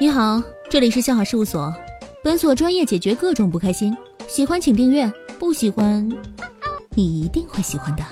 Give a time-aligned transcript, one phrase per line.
[0.00, 1.72] 你好，这里是笑话事务所，
[2.22, 3.96] 本所专业解决各种不开心。
[4.26, 6.06] 喜欢请订阅，不喜欢
[6.96, 8.02] 你一定会喜欢的。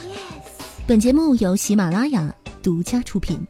[0.86, 2.32] 本节目由喜马拉雅
[2.62, 3.44] 独家出品。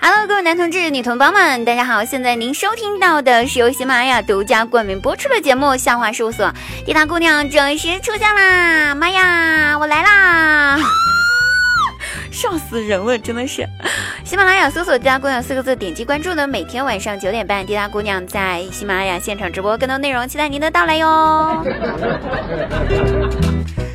[0.00, 2.04] Hello，各位男同志、女同胞们，大家好！
[2.04, 6.46] 现在您收听到的是由喜马拉雅独家冠名播出的节目《笑话事务所》，
[6.86, 8.94] 滴答姑娘准时出现啦！
[8.94, 10.78] 妈呀，我来啦！
[12.30, 13.66] 笑死人了，真的是！
[14.24, 16.46] 喜马拉雅搜索“滴答姑娘”四个字，点击关注呢。
[16.46, 21.64] 每天晚上九点半，滴答姑娘在喜马拉雅现场直播更多内容，期待您的到来哟。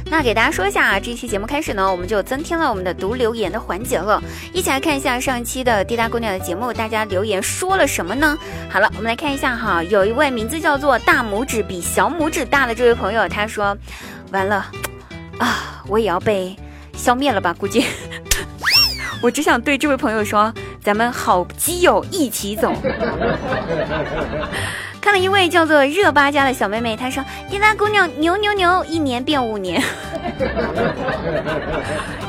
[0.09, 4.21] 那给大家说一下啊，这期节目开始呢，我们就增添了我们的读留言的环节了。
[4.53, 8.37] 一起来看一下上一期的滴答姑娘的节目，大家留言说了什么呢？
[8.69, 13.75] 好了，我们来看一下哈，有一位名字叫做“大拇指比小拇指大”的这位朋友，他说
[14.31, 14.67] ：“完了
[15.39, 16.55] 啊，我也要被
[16.95, 17.51] 消灭了吧？
[17.57, 17.83] 估计。”
[19.23, 22.73] 我只想对这位朋友说，咱们好基友一起走。
[24.99, 29.81] 看了一位叫做热巴家的小妹妹，她说：“滴答姑娘牛牛牛，一年变五年。”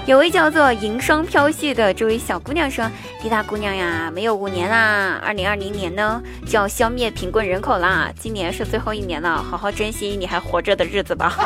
[0.07, 2.89] 有位叫做银霜飘絮的这位小姑娘说
[3.21, 11.35] ：“滴答姑娘呀，没有五年啦，二零二零年呢就要消灭贫困人口啦，今年是最后一年了，好好珍惜你还活着的日子吧。”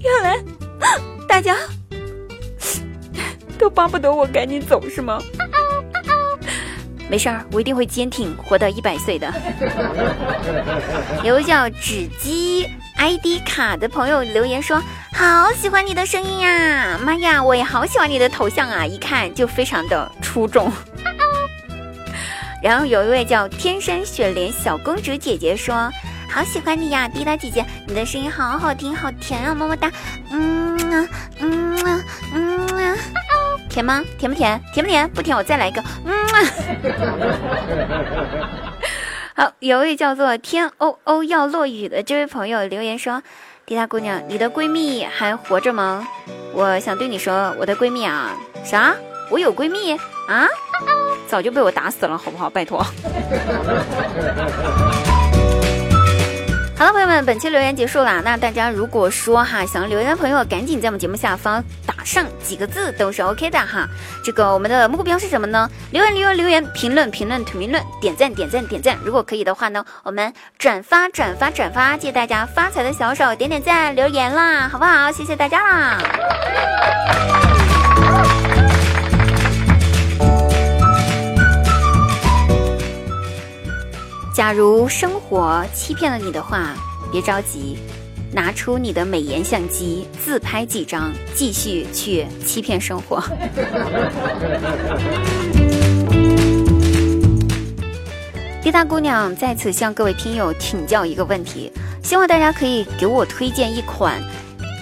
[0.00, 0.38] 原来
[1.28, 1.54] 大家。
[3.62, 5.20] 都巴不得我赶紧走是吗？
[7.08, 9.32] 没事儿，我一定会坚挺，活到一百岁的。
[11.22, 14.82] 有位叫纸鸡 ID 卡的朋友留言说
[15.14, 20.72] ：“好喜欢你的声音呀，妈呀，我也好喜欢你的头像啊，一看就非常的出众。
[22.60, 25.88] ”然后有一位叫天山雪莲小公主姐姐说
[26.28, 29.92] ：“好喜欢你呀，滴答姐姐，你的声音好好听，好甜啊，么么哒。”
[30.32, 32.98] 嗯啊嗯啊嗯。
[33.72, 34.04] 甜吗？
[34.18, 34.60] 甜不甜？
[34.74, 35.08] 甜不甜？
[35.08, 35.82] 不甜，我再来一个。
[36.04, 36.12] 嗯。
[39.34, 43.22] 好，有位叫做天欧欧要落雨的这位朋友留言说
[43.64, 46.06] ：“滴答姑娘，你的闺蜜还活着吗？
[46.52, 48.94] 我想对你说，我的闺蜜啊，啥？
[49.30, 49.92] 我有闺蜜
[50.28, 50.46] 啊？
[51.26, 52.50] 早就被我打死了，好不好？
[52.50, 52.84] 拜托。
[56.82, 58.20] ”好了，朋友们，本期留言结束了。
[58.22, 63.88] 那大家如果说哈想留言的朋友，赶紧在我们节目下方打上几个字都是 OK 的哈。
[64.24, 65.70] 这个我们的目标是什么呢？
[65.92, 68.98] 留言留言留言，评论评论评论，点赞点赞点赞。
[69.04, 75.12] 如果可以的话呢，我们转发转发转发，借大家发财的小手点点赞留言啦，好不好？
[75.12, 75.98] 谢谢大家啦。
[84.34, 86.74] 假如生活欺骗了你的话，
[87.12, 87.76] 别着急，
[88.32, 93.22] 拿出你的美颜相机自拍几张，继续去欺骗生活。
[98.62, 101.70] 滴答姑娘在此向各位听友请教一个问题，
[102.02, 104.18] 希望大家可以给我推荐一款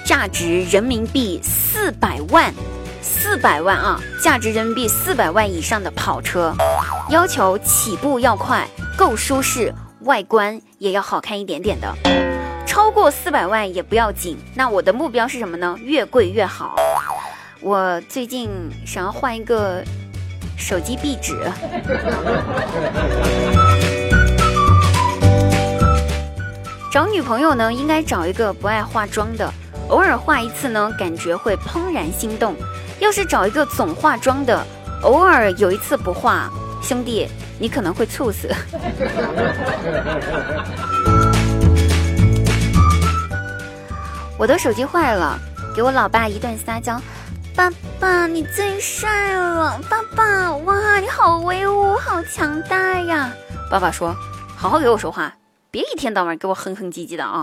[0.07, 2.55] 价值人民币四百万。
[3.03, 6.55] 四百万啊，价值人民币四百万以上的跑车，
[7.09, 8.69] 要求起步要快，
[9.01, 9.73] 够舒适，
[10.03, 11.91] 外观也要好看一点点的。
[12.67, 14.37] 超过四百万也不要紧。
[14.55, 15.75] 那我的目标是什么呢？
[15.81, 16.77] 越贵越好。
[17.63, 18.51] 我最近
[18.87, 19.83] 想要换一个
[20.59, 21.51] 手机壁纸。
[26.93, 29.51] 找女朋友呢，应该找一个不爱化妆的，
[29.89, 32.55] 偶尔化一次呢，感觉会怦然心动。
[32.99, 34.63] 要是找一个总化妆的，
[35.05, 36.51] 偶尔有一次不化，
[36.83, 38.49] 兄弟，你可能会猝死。
[44.39, 45.39] 我的手机坏了，
[45.77, 47.01] 给我老爸一顿撒娇。
[47.55, 49.79] 爸爸，你最帅了！
[49.91, 53.31] 爸爸，哇，你好威武，好强大呀！
[53.71, 54.15] 爸爸说
[54.57, 55.37] ：“好好给我说话，
[55.71, 57.43] 别一天到晚给我哼哼唧唧的啊！”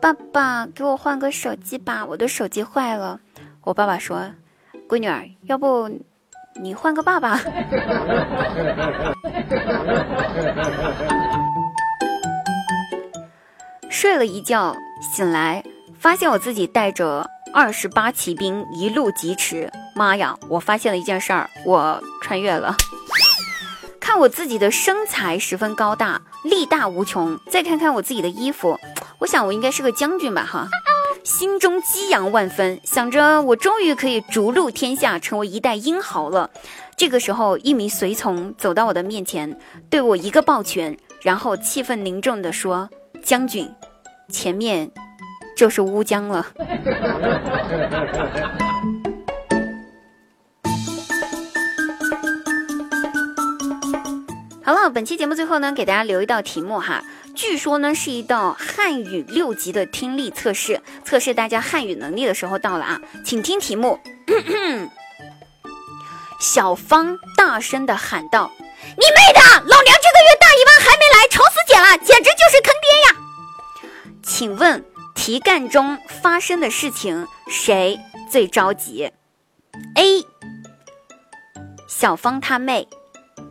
[0.00, 3.18] 爸爸，给我换个手机吧，我的手机坏了。
[3.62, 4.30] 我爸爸说
[4.88, 5.90] ：“闺女儿，要不
[6.60, 7.40] 你换个爸爸。”
[13.90, 15.64] 睡了一觉，醒来
[15.98, 19.70] 发现我自己带着二十八骑兵一路疾驰。
[19.94, 20.36] 妈呀！
[20.48, 22.76] 我发现了一件事儿，我穿越了。
[23.98, 27.36] 看我自己的身材十分高大，力大无穷。
[27.50, 28.78] 再看看我自己的衣服，
[29.18, 30.44] 我想我应该是个将军吧？
[30.48, 30.68] 哈。
[31.28, 36.48] 心中激扬万分想着我终于可以逐鹿天下成为一代英豪了。
[36.96, 39.58] 这个时候一名随从走到我的面前
[39.90, 42.88] 对我一个抱拳然后气愤凝重的说
[43.22, 43.70] 将军
[44.30, 44.90] 前面
[45.54, 46.46] 就是乌江了。
[54.64, 57.04] 好了本期节目最后呢给大家留一道题目哈。
[57.34, 60.77] 据说呢是一道汉语六级的听力测试。
[61.08, 63.98] 测试大家汉语能力的时候到了啊，请听题目。
[66.38, 73.16] 小芳大声的喊道：“你妹的，老娘这个月大姨妈还没来，愁死姐了，简直就是坑爹呀！”
[74.22, 74.84] 请问
[75.14, 77.98] 题干中发生的事情谁
[78.30, 79.10] 最着急
[79.94, 80.26] ？A.
[81.86, 82.86] 小芳她妹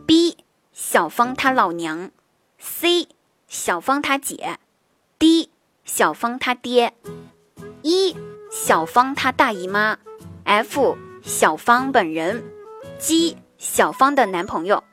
[0.06, 0.44] ，B.
[0.72, 2.12] 小芳她老娘
[2.60, 3.08] ，C.
[3.48, 4.60] 小芳她姐
[5.18, 5.50] ，D.
[5.84, 6.94] 小芳她爹。
[8.68, 9.96] 小芳她大姨妈
[10.44, 12.44] ，F 小芳本人
[12.98, 14.84] ，G 小芳的男朋友。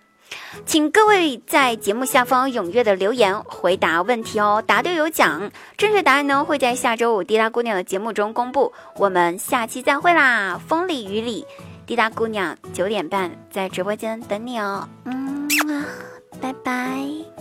[0.65, 8.71] 请各位在节目下方踊跃的留言回答问题哦，答对有奖，正确答案呢会在下周五滴答姑娘的节目中公布。
[8.95, 11.45] 我们下期再会啦，风里雨里，
[11.85, 15.49] 滴答姑娘九点半在直播间等你哦，嗯，
[16.39, 17.34] 拜拜。